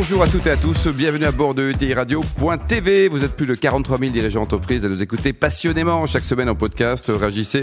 [0.00, 3.08] Bonjour à toutes et à tous, bienvenue à bord de ETI Radio.tv.
[3.08, 6.54] Vous êtes plus de 43 000 dirigeants d'entreprise à nous écouter passionnément chaque semaine en
[6.54, 7.10] podcast.
[7.12, 7.62] Réagissez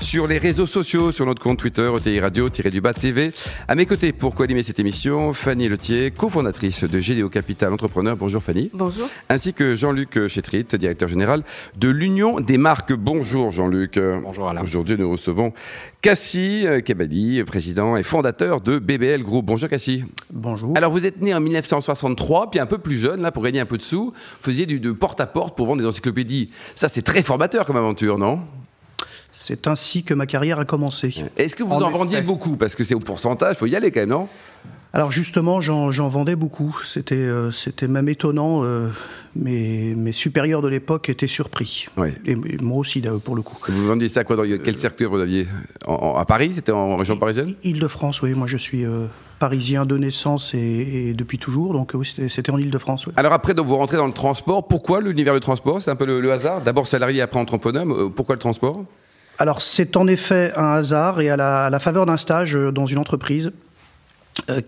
[0.00, 3.30] sur les réseaux sociaux, sur notre compte Twitter, ETI Radio-du-bas TV.
[3.68, 8.16] À mes côtés, pour co-animer cette émission, Fanny Letier, cofondatrice de Généo Capital Entrepreneur.
[8.16, 8.68] Bonjour Fanny.
[8.74, 9.08] Bonjour.
[9.28, 11.44] Ainsi que Jean-Luc Chétrit, directeur général
[11.76, 12.94] de l'Union des marques.
[12.94, 13.96] Bonjour Jean-Luc.
[13.96, 14.64] Bonjour Alain.
[14.64, 15.52] Aujourd'hui, nous recevons
[16.02, 19.44] Cassie Kebali, président et fondateur de BBL Group.
[19.44, 20.02] Bonjour Cassie.
[20.32, 20.76] Bonjour.
[20.76, 21.40] Alors vous êtes né en
[21.76, 24.80] 1963, puis un peu plus jeune, là, pour gagner un peu de sous, faisiez du
[24.80, 26.50] de porte-à-porte pour vendre des encyclopédies.
[26.74, 28.40] Ça, c'est très formateur comme aventure, non?
[29.34, 31.14] C'est ainsi que ma carrière a commencé.
[31.36, 32.56] Est-ce que vous en, En vendiez beaucoup?
[32.56, 34.28] Parce que c'est au pourcentage, il faut y aller quand même, non?
[34.92, 36.74] Alors justement, j'en vendais beaucoup.
[36.84, 37.50] C'était euh,
[37.86, 38.64] même étonnant.
[38.64, 38.88] euh,
[39.34, 41.86] mes, mes supérieurs de l'époque étaient surpris.
[41.98, 42.14] Ouais.
[42.24, 43.58] Et, et moi aussi, pour le coup.
[43.68, 45.46] Vous vendiez ça quoi dans quel secteur vous aviez?
[45.86, 47.54] En- en- À Paris C'était en région parisienne?
[47.62, 48.32] Île-de-France, oui.
[48.32, 49.04] Moi, je suis euh,
[49.38, 50.58] parisien de naissance et,
[51.08, 51.72] et depuis toujours.
[51.72, 53.06] Donc oui, c'était- en Île-de-France.
[53.06, 53.12] oui.
[53.16, 54.66] Alors après, donc, vous rentrez dans le transport.
[54.68, 55.80] Pourquoi l'univers du transport?
[55.80, 56.60] C'est un peu le, le hasard.
[56.62, 57.84] D'abord salarié, après entrepreneur.
[57.86, 58.84] Euh, Pourquoi le transport?
[59.38, 62.72] Alors, c'est en effet un hasard et à la, à la faveur d'un stage euh,
[62.72, 63.52] dans une entreprise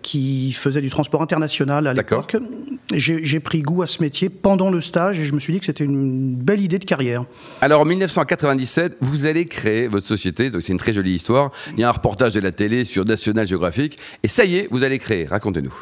[0.03, 2.37] qui faisait du transport international à l'époque.
[2.93, 5.61] J'ai j'ai pris goût à ce métier pendant le stage et je me suis dit
[5.61, 7.25] que c'était une belle idée de carrière.
[7.61, 11.53] Alors en 1997, vous allez créer votre société, donc c'est une très jolie histoire.
[11.75, 14.69] Il y a un reportage de la télé sur National Geographic, et ça y est,
[14.71, 15.27] vous allez créer.
[15.27, 15.75] Racontez-nous.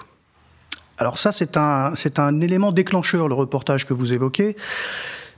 [0.99, 4.57] Alors ça, c'est un, c'est un élément déclencheur, le reportage que vous évoquez,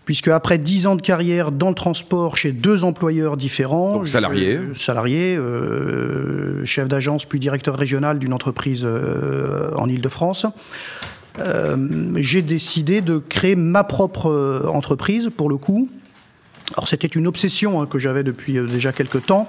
[0.09, 4.59] puisque après dix ans de carrière dans le transport chez deux employeurs différents, Donc, salarié.
[4.73, 10.47] je- salarié, euh, chef d'agence puis directeur régional d'une entreprise euh, en Île-de-France,
[11.41, 11.77] euh,
[12.17, 15.91] j'ai décidé de créer ma propre euh, entreprise, pour le coup.
[16.75, 19.47] Alors c'était une obsession hein, que j'avais depuis euh, déjà quelques temps.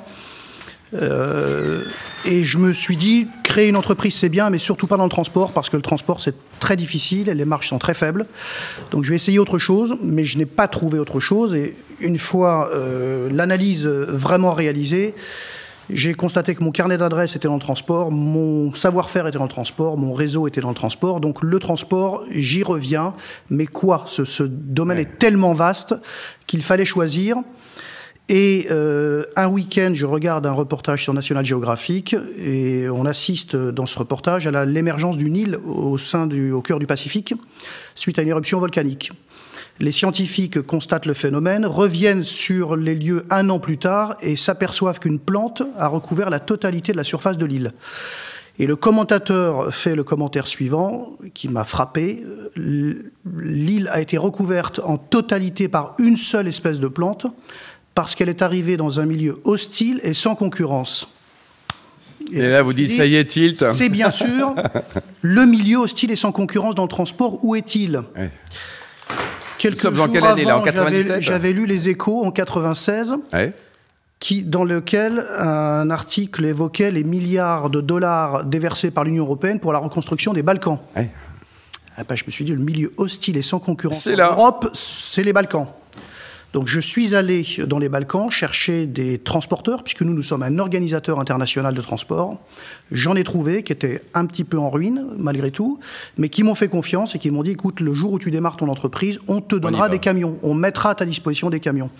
[0.93, 1.83] Euh,
[2.25, 5.09] et je me suis dit, créer une entreprise c'est bien, mais surtout pas dans le
[5.09, 8.27] transport, parce que le transport c'est très difficile et les marges sont très faibles.
[8.91, 11.55] Donc je vais essayer autre chose, mais je n'ai pas trouvé autre chose.
[11.55, 15.15] Et une fois euh, l'analyse vraiment réalisée,
[15.89, 19.49] j'ai constaté que mon carnet d'adresses était dans le transport, mon savoir-faire était dans le
[19.49, 21.19] transport, mon réseau était dans le transport.
[21.19, 23.15] Donc le transport, j'y reviens.
[23.49, 24.03] Mais quoi?
[24.05, 25.03] Ce, ce domaine Ouais.
[25.03, 25.95] est tellement vaste
[26.45, 27.37] qu'il fallait choisir.
[28.31, 33.71] Et euh, un week-end, je regarde un reportage sur National Geographic et on assiste euh,
[33.71, 37.33] dans ce reportage à l'émergence d'une île au sein du, au cœur du Pacifique
[37.95, 39.11] suite à une éruption volcanique.
[39.79, 44.99] Les scientifiques constatent le phénomène, reviennent sur les lieux un an plus tard et s'aperçoivent
[44.99, 47.71] qu'une plante a recouvert la totalité de la surface de l'île.
[48.59, 52.25] Et le commentateur fait le commentaire suivant, qui m'a frappé.
[52.57, 57.25] L'île a été recouverte en totalité par une seule espèce de plante,
[57.99, 61.09] parce qu'elle est arrivée dans un milieu hostile et sans concurrence.
[62.31, 63.57] Et là, vous dites, ça y est, tilt.
[63.73, 64.55] C'est bien sûr
[65.21, 67.43] le milieu hostile et sans concurrence dans le transport.
[67.43, 68.01] Où est-il?
[68.15, 68.31] Ouais.
[69.57, 71.21] Quelques Nous jours quelle année, là, en avant, j'avais- 97?
[71.21, 73.51] J'avais lu les échos en 96 Ouais.
[74.21, 79.73] qui, dans lequel un article évoquait les milliards de dollars déversés par l'Union européenne pour
[79.73, 80.79] la reconstruction des Balkans.
[80.95, 81.09] Ouais.
[81.97, 84.31] Ah ben, je me suis dit, le milieu hostile et sans concurrence en.
[84.31, 85.67] Europe, c'est les Balkans.
[86.53, 90.57] Donc je suis allé dans les Balkans chercher des transporteurs, puisque nous, nous sommes un
[90.57, 92.39] organisateur international de transport.
[92.91, 95.79] J'en ai trouvé qui étaient un petit peu en ruine, malgré tout,
[96.17, 98.57] mais qui m'ont fait confiance et qui m'ont dit, écoute, le jour où tu démarres
[98.57, 101.91] ton entreprise, on te donnera des camions, on mettra à ta disposition des camions.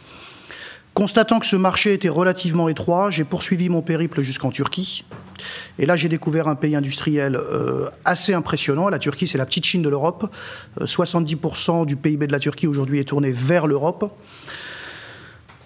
[0.95, 5.05] Constatant que ce marché était relativement étroit, j'ai poursuivi mon périple jusqu'en Turquie.
[5.77, 8.89] Et là, j'ai découvert un pays industriel euh, assez impressionnant.
[8.89, 10.33] La Turquie, c'est la petite Chine de l'Europe.
[10.81, 14.11] Euh, 70% du PIB de la Turquie aujourd'hui est tourné vers l'Europe.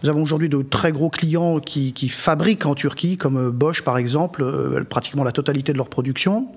[0.04, 3.84] Nous avons aujourd'hui de très gros clients qui, qui fabriquent en Turquie, comme euh, Bosch
[3.84, 6.48] par exemple, euh, pratiquement la totalité de leur production.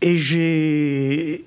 [0.00, 1.44] Et j'ai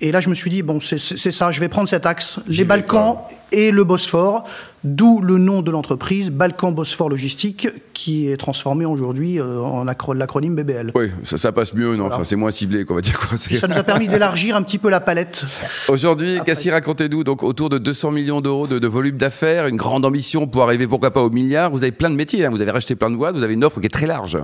[0.00, 2.64] et là je me suis dit bon c'est ça, je vais prendre cet axe, les
[2.64, 3.16] Balkans
[3.54, 4.44] et le Bosphore,
[4.84, 10.12] d'où le nom de l'entreprise Balkan Bosphore Logistique, qui est transformé aujourd'hui euh, en acro-
[10.14, 10.92] l'acronyme BBL.
[10.94, 13.18] Oui, ça, ça passe mieux, non Enfin, c'est moins ciblé, qu'on va dire.
[13.18, 13.38] quoi.
[13.38, 15.44] Ça nous a permis d'élargir un petit peu la palette.
[15.88, 20.04] Aujourd'hui, Cassie, racontez-nous, donc autour de 200 millions d'euros de, de volume d'affaires, une grande
[20.04, 21.70] ambition pour arriver, pourquoi pas, au milliard.
[21.70, 22.50] Vous avez plein de métiers, hein.
[22.50, 24.36] vous avez racheté plein de boîtes, vous avez une offre qui est très large.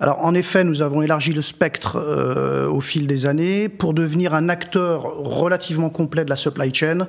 [0.00, 4.34] Alors en effet, nous avons élargi le spectre euh, au fil des années pour devenir
[4.34, 7.06] un acteur relativement complet de la supply chain,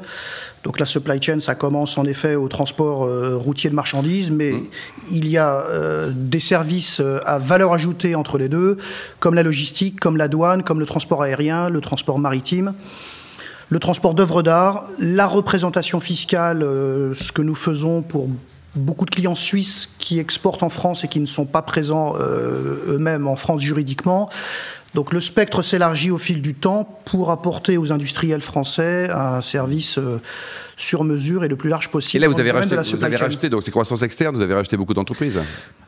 [0.63, 4.51] Donc la supply chain, ça commence en effet au transport euh, routier de marchandises, mais
[4.51, 4.67] mmh.
[5.11, 8.77] il y a euh, des services euh, à valeur ajoutée entre les deux,
[9.19, 12.73] comme la logistique, comme la douane, comme le transport aérien, le transport maritime
[13.69, 18.29] le transport d'œuvres d'art, la représentation fiscale, ce que nous faisons pour
[18.75, 23.25] beaucoup de clients suisses qui exportent en France et qui ne sont pas présents eux-mêmes
[23.25, 24.29] en France juridiquement,
[24.93, 29.97] donc le spectre s'élargit au fil du temps pour apporter aux industriels français un service
[29.97, 30.21] euh,
[30.75, 32.23] sur mesure et le plus large possible.
[32.23, 34.77] Et là, vous avez, racheté, vous avez racheté, donc c'est croissance externe, vous avez racheté
[34.77, 35.39] beaucoup d'entreprises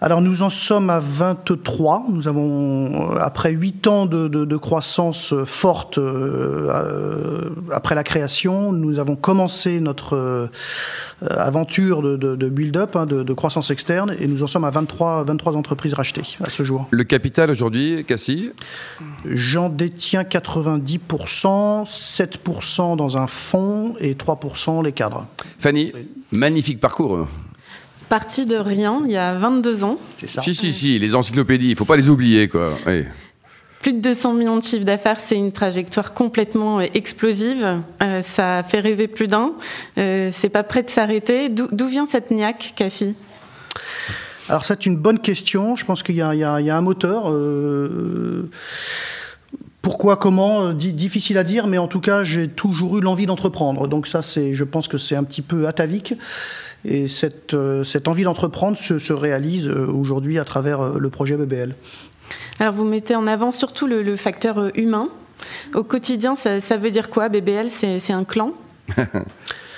[0.01, 2.05] Alors nous en sommes à 23.
[2.09, 9.15] Nous avons, euh, après 8 ans de, croissance forte euh, après la création, nous avons
[9.15, 10.49] commencé notre
[11.29, 15.93] aventure de, build-up, hein, de, croissance externe, et nous en sommes à 23, 23 entreprises
[15.93, 16.87] rachetées à ce jour.
[16.91, 18.51] Le capital aujourd'hui, Cassie
[19.25, 25.25] J'en détiens 90%, 7% dans un fonds et 3% les cadres.
[25.59, 25.91] Fanny,
[26.31, 27.27] magnifique parcours.
[28.09, 29.97] Parti de rien, il y a 22 ans.
[30.27, 30.41] Ça.
[30.41, 32.47] Si, si, si, les encyclopédies, il ne faut pas les oublier.
[32.47, 32.77] quoi.
[33.81, 37.81] Plus de 200 millions de chiffres d'affaires, c'est une trajectoire complètement euh, explosive.
[38.01, 39.53] Euh, ça fait rêver plus d'un.
[39.97, 41.49] Euh, c'est pas prêt de s'arrêter.
[41.49, 43.15] D'où vient cette niaque, Cassie?
[44.47, 45.75] Alors c'est une bonne question.
[45.75, 47.31] Je pense qu'il y, a un moteur.
[47.31, 48.49] Euh,
[49.85, 53.87] pourquoi, comment, euh, difficile à dire, mais en tout cas, j'ai toujours eu l'envie d'entreprendre.
[53.87, 56.15] Donc ça, c'est, je pense que c'est un petit peu atavique.
[56.85, 61.75] Et cette, euh, cette envie d'entreprendre se, réalise aujourd'hui à travers le projet BBL.
[62.59, 65.07] Alors vous mettez en avant surtout le, facteur humain.
[65.75, 68.53] Au quotidien, ça, ça veut dire quoi BBL, c'est un clan?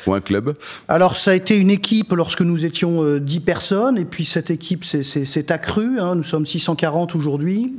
[0.10, 0.56] Un club?
[0.88, 4.50] Alors, ça a été une équipe lorsque nous étions 10 euh, personnes, et puis cette
[4.50, 6.00] équipe s'est accrue.
[6.00, 6.16] Hein.
[6.16, 7.74] nous sommes 640 aujourd'hui.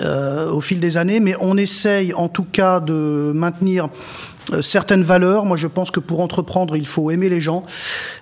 [0.00, 3.90] Euh, au fil des années, mais on essaye en tout cas de maintenir
[4.52, 5.44] euh, certaines valeurs.
[5.44, 7.64] Moi, je pense que pour entreprendre, il faut aimer les gens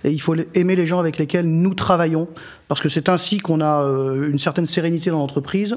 [0.02, 2.28] et il faut aimer les gens avec lesquels nous travaillons,
[2.66, 5.76] parce que c'est ainsi qu'on a une certaine sérénité dans l'entreprise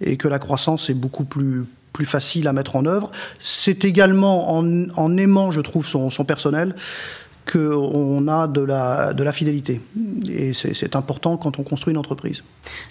[0.00, 3.10] et que la croissance est beaucoup plus plus facile à mettre en œuvre.
[3.38, 6.74] C'est également en, aimant, je trouve, son, personnel
[7.52, 9.80] qu'on a de la, de la fidélité.
[10.28, 12.42] Et c'est important quand on construit une entreprise.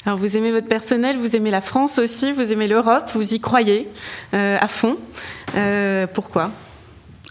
[0.05, 3.39] Alors vous aimez votre personnel, vous aimez la France aussi, vous aimez l'Europe, vous y
[3.39, 3.87] croyez
[4.33, 4.97] euh, à fond.
[5.55, 6.51] Euh, pourquoi?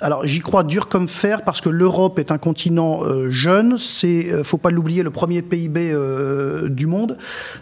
[0.01, 4.43] Alors j'y crois dur comme fer parce que l'Europe est un continent euh, jeune, c'est
[4.45, 5.95] faut pas l'oublier le premier PIB
[6.69, 7.19] du monde,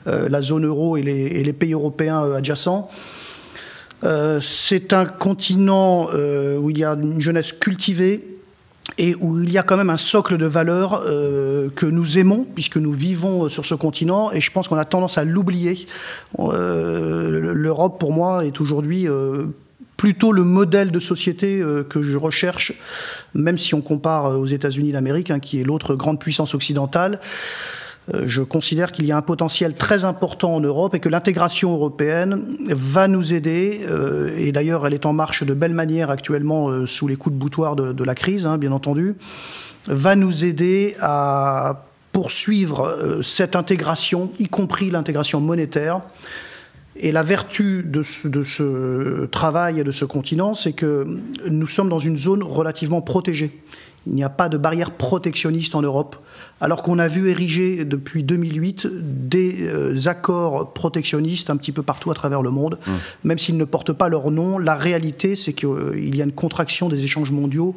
[0.07, 2.89] la zone euro et les, et les pays européens adjacents.
[4.05, 8.38] Euh, c'est un continent euh, où il y a une jeunesse cultivée
[8.97, 12.47] et où il y a quand même un socle de valeurs euh, que nous aimons,
[12.55, 15.87] puisque nous vivons sur ce continent, et je pense qu'on a tendance à l'oublier.
[16.39, 19.07] L'Europe, pour moi, est aujourd'hui
[19.97, 22.73] plutôt le modèle de société que je recherche,
[23.35, 27.21] même si on compare aux États-Unis d'Amérique, hein, qui est l'autre grande puissance occidentale.
[28.15, 31.73] Euh, je considère qu'il y a un potentiel très important en Europe et que l'intégration
[31.73, 33.81] européenne va nous aider.
[33.89, 37.35] Euh, et d'ailleurs, elle est en marche de belle manière actuellement euh, sous les coups
[37.35, 39.17] de boutoir de, la crise, hein, bien entendu,
[39.87, 46.01] va nous aider à poursuivre cette intégration, y compris l'intégration monétaire.
[47.01, 51.05] Et la vertu de ce, travail et de ce continent, c'est que
[51.49, 53.61] nous sommes dans une zone relativement protégée.
[54.07, 56.17] Il n'y a pas de barrière protectionniste en Europe
[56.61, 62.11] alors qu'on a vu ériger depuis 2008 des euh, accords protectionnistes un petit peu partout
[62.11, 62.93] à travers le monde, mmh.
[63.25, 64.59] même s'ils ne portent pas leur nom.
[64.59, 67.77] La réalité, c'est qu'il euh, y a une contraction des échanges mondiaux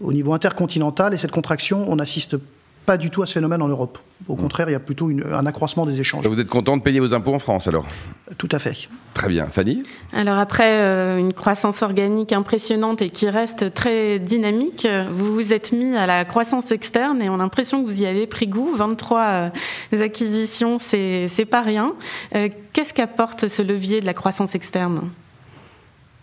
[0.00, 2.36] au niveau intercontinental, et cette contraction, on assiste
[2.86, 3.98] pas du tout à ce phénomène en Europe.
[4.28, 4.40] Au mmh.
[4.40, 6.26] contraire, il y a plutôt un accroissement des échanges.
[6.26, 7.86] Vous êtes content de payer vos impôts en France alors?
[8.38, 8.88] Tout à fait.
[9.14, 9.46] Très bien.
[9.46, 9.82] Fanny?
[10.12, 15.72] Alors après euh, une croissance organique impressionnante et qui reste très dynamique, vous vous êtes
[15.72, 18.70] mis à la croissance externe et on a l'impression que vous y avez pris goût.
[18.74, 19.50] 23
[19.92, 21.94] euh, acquisitions, c'est pas rien.
[22.34, 25.00] Euh, qu'est-ce qu'apporte ce levier de la croissance externe?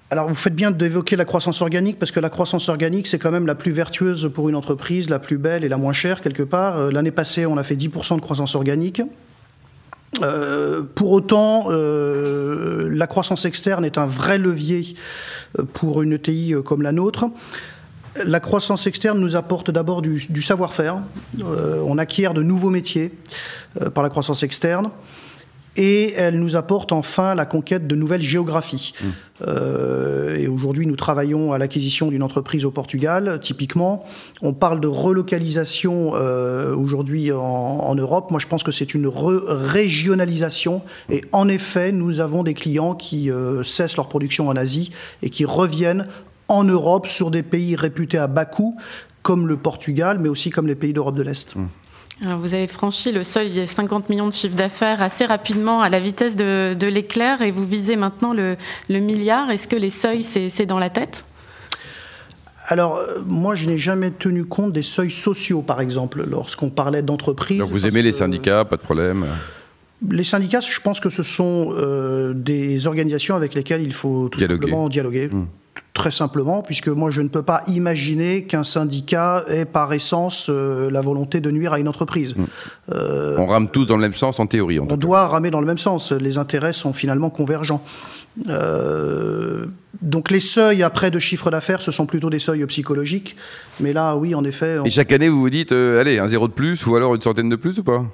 [0.09, 3.31] Alors vous faites bien d'évoquer la croissance organique parce que la croissance organique c'est quand
[3.31, 6.43] même la plus vertueuse pour une entreprise, la plus belle et la moins chère quelque
[6.43, 6.77] part.
[6.77, 9.01] Euh, l'année passée on a fait 10% de croissance organique.
[10.23, 14.95] Euh, pour autant, euh, la croissance externe est un vrai levier
[15.73, 17.25] pour une ETI comme la nôtre.
[18.25, 21.01] La croissance externe nous apporte d'abord du, du savoir-faire.
[21.43, 23.11] on acquiert de nouveaux métiers
[23.93, 24.89] par la croissance externe
[25.77, 28.93] et elle nous apporte enfin la conquête de nouvelles géographies.
[28.99, 29.05] Mmh.
[29.47, 34.03] Euh, et aujourd'hui, nous travaillons à l'acquisition d'une entreprise au Portugal, typiquement.
[34.41, 38.31] On parle de relocalisation euh, aujourd'hui en, Europe.
[38.31, 40.81] Moi, je pense que c'est une régionalisation.
[41.09, 44.91] Et en effet, nous avons des clients qui euh, cessent leur production en Asie
[45.21, 46.07] et qui reviennent
[46.47, 48.77] en Europe sur des pays réputés à bas coût,
[49.21, 51.55] comme le Portugal, mais aussi comme les pays d'Europe de l'Est.
[51.55, 51.67] Mmh.
[52.25, 55.89] Alors vous avez franchi le seuil des 50 millions de chiffres d'affaires assez rapidement à
[55.89, 58.57] la vitesse de, l'éclair et vous visez maintenant le,
[58.89, 59.51] milliard.
[59.51, 61.25] Est-ce que les seuils, c'est dans la tête?
[62.69, 67.01] Alors, euh, moi, je n'ai jamais tenu compte des seuils sociaux, par exemple, lorsqu'on parlait
[67.01, 67.61] d'entreprise.
[67.61, 69.25] vous aimez les syndicats, pas de problème?
[70.09, 74.39] Les syndicats, je pense que ce sont euh, des organisations avec lesquelles il faut tout
[74.39, 75.29] simplement dialoguer.
[75.31, 75.45] Mmh
[75.93, 80.89] très simplement, puisque moi je ne peux pas imaginer qu'un syndicat ait par essence euh,
[80.91, 82.35] la volonté de nuire à une entreprise.
[82.35, 82.43] Mm.
[82.93, 84.79] Euh, on rame tous dans le même sens en théorie.
[84.79, 86.11] on doit ramer dans le même sens.
[86.11, 87.83] Les intérêts sont finalement convergents.
[88.49, 89.65] Euh,
[90.01, 93.35] donc les seuils après de chiffre d'affaires, ce sont plutôt des seuils psychologiques.
[93.79, 94.77] Mais là, oui, en effet.
[94.85, 97.49] Et chaque année, vous vous dites, allez, un zéro de plus ou alors une centaine
[97.49, 98.05] de plus ou pas?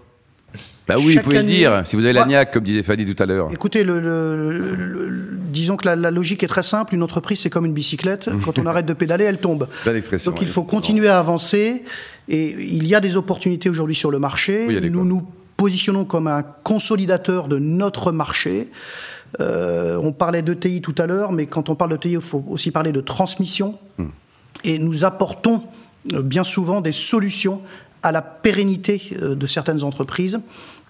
[0.88, 3.22] Bah oui, vous pouvez le dire, si vous avez la niaque, comme disait Fanny tout
[3.22, 3.50] à l'heure.
[3.54, 6.94] Écoutez, le, disons que la, logique est très simple.
[6.94, 8.30] Une entreprise, c'est comme une bicyclette.
[8.46, 9.68] Quand on arrête de pédaler, elle tombe.
[9.86, 11.84] Donc il faut continuer à avancer.
[12.28, 14.68] Et il y a des opportunités aujourd'hui sur le marché.
[14.90, 15.26] nous nous
[15.56, 18.70] positionnons comme un consolidateur de notre marché.
[19.40, 22.72] Euh, on parlait d'ETI tout à l'heure, mais quand on parle d'ETI, il faut aussi
[22.72, 23.78] parler de transmission.
[23.98, 24.08] Hmm.
[24.64, 25.64] Et nous apportons
[26.14, 27.62] euh, bien souvent des solutions
[28.04, 30.40] à la pérennité euh, de certaines entreprises.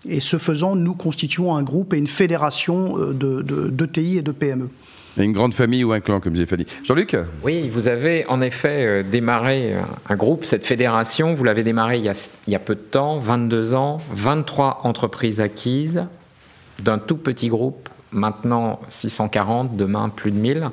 [0.07, 4.31] Et ce faisant, nous constituons un groupe et une fédération euh, de, d'ETI et de
[4.31, 4.69] PME.
[5.17, 6.45] une grande famille ou un clan, comme dit
[6.83, 9.75] Jean-Luc Oui, vous avez en effet euh, démarré
[10.09, 12.81] un groupe, cette fédération, vous l'avez démarré il y, a, il y a peu de
[12.81, 16.05] temps, 22 ans, 23 entreprises acquises,
[16.79, 20.69] d'un tout petit groupe, maintenant 640, demain plus de 1000.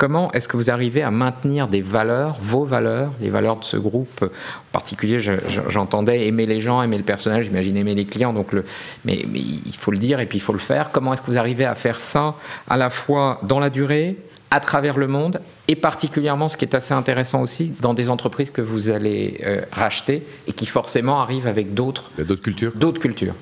[0.00, 3.76] Comment est-ce que vous arrivez à maintenir des valeurs, vos valeurs, les valeurs de ce
[3.76, 5.18] groupe En particulier,
[5.68, 8.32] j'entendais aimer les gens, aimer le personnage, j'imagine aimer les clients.
[8.32, 8.64] Donc le,
[9.04, 10.90] mais, il faut le dire et puis il faut le faire.
[10.90, 12.34] Comment est-ce que vous arrivez à faire ça
[12.66, 14.16] à la fois dans la durée,
[14.50, 18.50] à travers le monde et particulièrement, ce qui est assez intéressant aussi, dans des entreprises
[18.50, 22.72] que vous allez euh, racheter et qui forcément arrivent avec d'autres d'autres cultures.
[22.74, 23.34] D'autres cultures?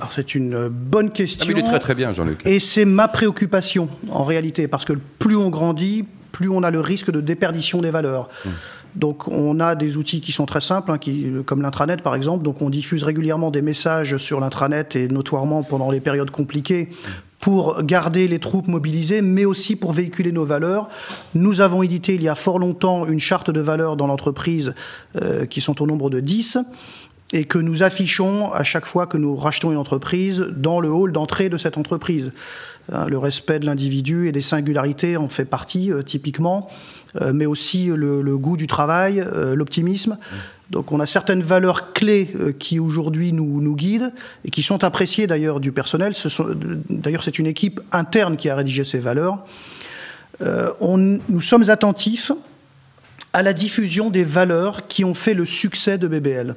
[0.00, 1.46] Alors c'est une bonne question.
[1.48, 2.40] Ah, il est très très bien, Jean-Luc.
[2.44, 6.80] Et c'est ma préoccupation en réalité, parce que plus on grandit, plus on a le
[6.80, 8.28] risque de déperdition des valeurs.
[8.44, 8.52] Hum.
[8.96, 12.44] Donc on a des outils qui sont très simples, hein, qui, comme l'intranet par exemple.
[12.44, 16.90] Donc on diffuse régulièrement des messages sur l'intranet et notoirement pendant les périodes compliquées
[17.40, 20.88] pour garder les troupes mobilisées, mais aussi pour véhiculer nos valeurs.
[21.34, 24.72] Nous avons édité il y a fort longtemps une charte de valeurs dans l'entreprise
[25.20, 26.56] euh, qui sont au nombre de 10
[27.34, 31.10] et que nous affichons à chaque fois que nous rachetons une entreprise dans le hall
[31.10, 32.30] d'entrée de cette entreprise.
[32.92, 36.68] Hein, le respect de l'individu et des singularités en fait partie, euh, typiquement,
[37.20, 40.16] euh, mais aussi le, goût du travail, euh, l'optimisme.
[40.70, 44.12] Donc on a certaines valeurs clés qui aujourd'hui nous, guident
[44.44, 46.14] et qui sont appréciées d'ailleurs du personnel.
[46.88, 49.44] D'ailleurs c'est une équipe interne qui a rédigé ces valeurs.
[50.40, 52.32] Nous sommes attentifs
[53.34, 56.56] à la diffusion des valeurs qui ont fait le succès de BBL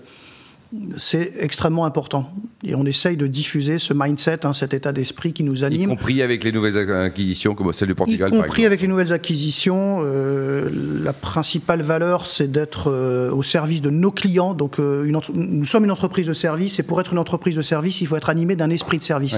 [0.98, 2.32] c'est extrêmement important.
[2.64, 5.82] Et on essaye de diffuser ce mindset, hein, cet état d'esprit qui nous anime.
[5.82, 8.34] Y compris avec les nouvelles acquisitions comme celle du Portugal.
[8.34, 10.02] Y compris avec les nouvelles acquisitions.
[10.04, 10.70] Euh,
[11.04, 14.54] la principale valeur, c'est d'être euh, au service de nos clients.
[14.54, 18.02] Donc, euh, nous sommes une entreprise de service et pour être une entreprise de service,
[18.02, 19.36] il faut être animé d'un esprit de service.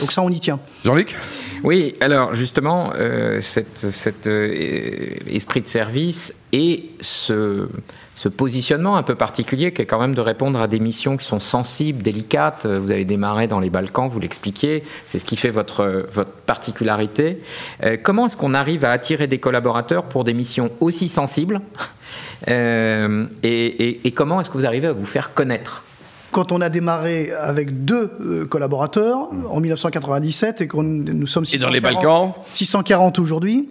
[0.00, 0.58] Donc ça, on y tient.
[0.84, 1.14] Jean-Luc?
[1.62, 2.92] Oui, alors justement,
[3.40, 7.68] cet esprit de service et ce
[8.16, 11.26] ce positionnement un peu particulier qui est quand même de répondre à des missions qui
[11.26, 12.64] sont sensibles, délicates.
[12.64, 17.42] Vous avez démarré dans les Balkans, vous l'expliquiez, c'est ce qui fait votre, votre particularité.
[17.84, 21.60] Euh, comment est-ce qu'on arrive à attirer des collaborateurs pour des missions aussi sensibles
[22.48, 25.84] euh, et, comment est-ce que vous arrivez à vous faire connaître?
[26.32, 31.68] Quand on a démarré avec deux euh, collaborateurs en 1997 et qu'on nous sommes 640,
[31.68, 32.32] dans les Balkans?
[32.48, 33.68] 640 aujourd'hui,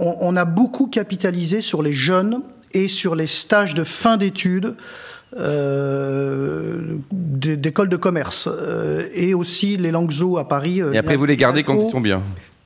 [0.00, 2.40] on, on, a beaucoup capitalisé sur les jeunes
[2.72, 4.74] et sur les stages de fin d'études
[5.36, 10.82] euh, d'école de commerce euh, et aussi les langues zo à Paris.
[10.82, 12.20] Euh, et après, vous les gardez quand ils sont bien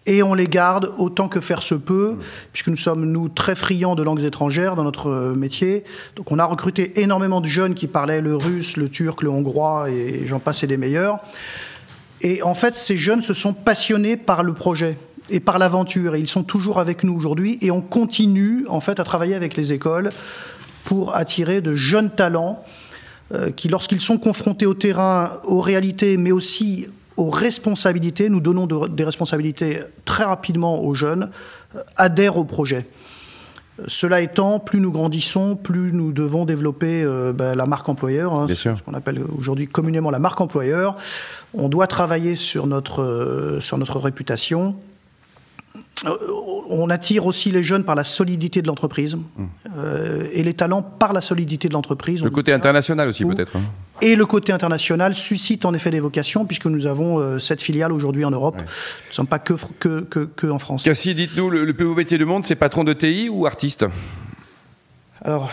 [0.06, 2.16] et on les garde autant que faire se peut,
[2.52, 5.82] puisque nous sommes, nous, très friands de langues étrangères dans notre métier.
[6.16, 9.88] Donc on a recruté énormément de jeunes qui parlaient le russe, le turc, le hongrois,
[9.88, 11.20] et j'en passe et des meilleurs.
[12.20, 14.98] Et en fait, ces jeunes se sont passionnés par le projet
[15.30, 16.14] et par l'aventure.
[16.14, 17.58] Et ils sont toujours avec nous aujourd'hui.
[17.60, 20.10] Et on continue, en fait, à travailler avec les écoles
[20.84, 22.62] pour attirer de jeunes talents
[23.32, 28.66] euh, qui, lorsqu'ils sont confrontés au terrain, aux réalités, mais aussi aux responsabilités, nous donnons
[28.66, 31.30] des responsabilités très rapidement aux jeunes,
[31.74, 32.86] euh, adhèrent au projet.
[33.88, 38.46] Cela étant, plus nous grandissons, plus nous devons développer euh, ben, la marque employeur, hein,
[38.54, 40.96] ce qu'on appelle aujourd'hui communément la marque employeur.
[41.54, 44.76] On doit travailler sur notre, sur notre réputation,
[46.70, 49.44] on attire aussi les jeunes par la solidité de l'entreprise mmh.
[50.32, 52.22] et les talents par la solidité de l'entreprise.
[52.22, 53.56] Le côté international aussi peut-être.
[53.56, 53.62] Hein.
[54.02, 58.24] Et le côté international suscite en effet des vocations, puisque nous avons sept filiales aujourd'hui
[58.24, 58.56] en Europe.
[58.56, 60.82] Nous ne sommes pas que, que, que, en France.
[60.82, 63.86] Cassie, dites-nous, le, plus beau métier du monde, c'est patron de TI ou artiste?
[65.22, 65.50] Alors,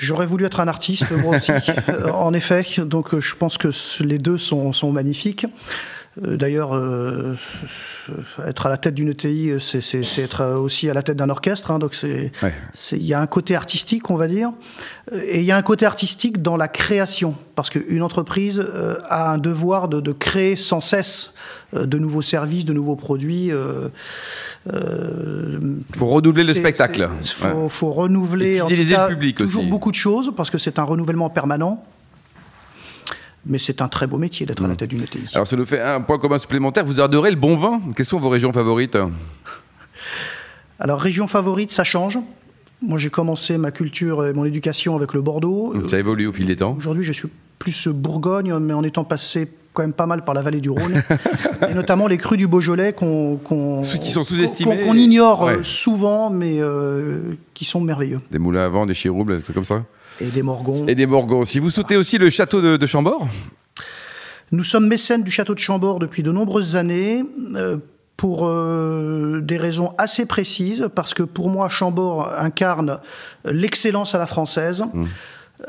[0.00, 1.52] J'aurais voulu être un artiste, moi aussi,
[2.12, 2.64] en effet.
[2.78, 3.68] Donc, je pense que
[4.02, 5.46] les deux sont, sont magnifiques.
[6.22, 7.34] Euh, d'ailleurs, euh,
[8.46, 11.70] être à la tête d'une ETI, c'est être aussi à la tête d'un orchestre.
[11.70, 12.30] Hein, donc, il
[12.92, 14.52] y a un côté artistique, on va dire,
[15.12, 19.32] et il y a un côté artistique dans la création, parce qu'une entreprise euh, a
[19.32, 21.34] un devoir de, créer sans cesse
[21.72, 23.50] de nouveaux services, de nouveaux produits.
[24.66, 24.72] Il
[25.96, 27.08] faut renouveler le spectacle.
[27.20, 31.30] Il faut, renouveler en le public toujours beaucoup de choses, parce que c'est un renouvellement
[31.30, 31.84] permanent
[33.46, 34.76] mais c'est un très beau métier d'être à la mm.
[34.76, 35.30] tête d'une ETI.
[35.34, 36.84] Alors ça nous fait un point commun supplémentaire.
[36.84, 37.80] Vous adorez le bon vin.
[37.96, 38.96] Quelles sont vos régions favorites
[40.80, 42.18] Alors région favorite, ça change.
[42.82, 45.74] Moi j'ai commencé ma culture et mon éducation avec le Bordeaux.
[45.88, 46.74] Ça évolue au fil des temps.
[46.76, 50.42] Aujourd'hui je suis plus Bourgogne, mais en étant passé quand même pas mal par la
[50.42, 51.02] vallée du Rhône,
[51.68, 53.40] et notamment les crus du Beaujolais qu'on
[53.82, 58.20] qui sont sous-estimés, qu'on ignore souvent, mais euh, qui sont merveilleux.
[58.30, 59.82] Des moulins à vent, des chiroubles, des trucs comme ça?
[60.20, 60.86] Et des Morgons.
[60.86, 61.44] Et des Morgons.
[61.44, 63.26] Si vous soutenez aussi le château de, Chambord
[64.52, 67.24] Nous sommes mécènes du château de Chambord depuis de nombreuses années.
[67.54, 67.78] Euh,
[68.16, 73.00] pour euh, des raisons assez précises, parce que pour moi, Chambord incarne
[73.44, 74.84] l'excellence à la française.
[74.92, 75.04] Mmh.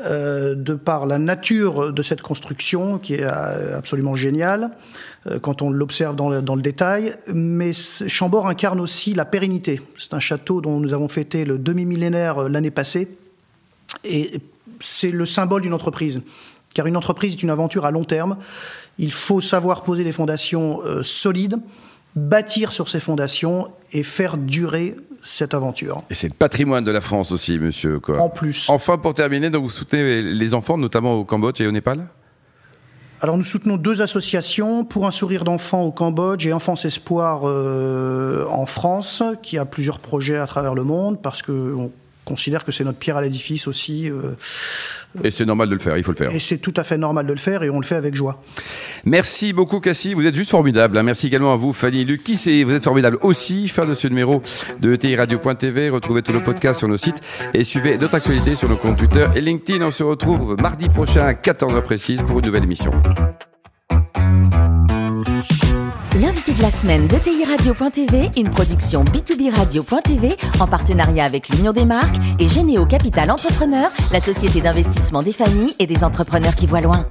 [0.04, 4.72] Euh, de par la nature de cette construction qui est absolument géniale
[5.42, 9.80] quand on l'observe dans, dans, le détail, mais Chambord incarne aussi la pérennité.
[9.96, 13.08] C'est un château dont nous avons fêté le demi-millénaire l'année passée,
[14.08, 14.40] et
[14.80, 16.20] c'est le symbole d'une entreprise.
[16.74, 18.36] Car une entreprise est une aventure à long terme.
[18.98, 21.56] Il faut savoir poser des fondations euh, solides,
[22.14, 25.98] bâtir sur ces fondations et faire durer cette aventure.
[26.10, 27.98] Et c'est le patrimoine de la France aussi, monsieur.
[27.98, 28.20] Quoi.
[28.20, 28.68] En plus.
[28.68, 32.06] Enfin, pour terminer, donc vous soutenez les enfants, notamment au Cambodge et au Népal?
[33.22, 38.44] Alors nous soutenons deux associations, Pour un sourire d'enfant au Cambodge et Enfance Espoir euh,
[38.50, 41.74] en France, qui a plusieurs projets à travers le monde, parce que
[42.26, 44.10] considère que c'est notre pierre à l'édifice aussi.
[44.10, 44.34] Euh,
[45.24, 46.30] et c'est normal de le faire, il faut le faire.
[46.34, 48.42] Et c'est tout à fait normal de le faire et on le fait avec joie.
[49.06, 50.98] Merci beaucoup Cassie, vous êtes juste formidable.
[50.98, 51.02] Hein.
[51.02, 52.34] Merci également à vous Fanny Lucky,
[52.64, 53.68] vous êtes formidable aussi.
[53.68, 54.42] Fin de ce numéro
[54.80, 55.88] de ETI Radio.tv.
[55.88, 57.22] Retrouvez tous nos podcasts sur nos sites
[57.54, 59.84] et suivez notre actualité sur nos comptes Twitter et LinkedIn.
[59.86, 62.92] On se retrouve mardi prochain à 14h précise pour une nouvelle émission.
[66.66, 72.16] La semaine de TI Radio.tv, une production B2B Radio.tv en partenariat avec l'Union des marques
[72.40, 77.06] et Généo Capital Entrepreneur, la société d'investissement des familles et des entrepreneurs qui voient loin.